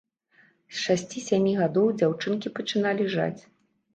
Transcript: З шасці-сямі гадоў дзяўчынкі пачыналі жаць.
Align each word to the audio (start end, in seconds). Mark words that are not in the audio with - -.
З 0.77 0.79
шасці-сямі 0.83 1.51
гадоў 1.59 1.91
дзяўчынкі 1.99 2.53
пачыналі 2.61 3.03
жаць. 3.17 3.41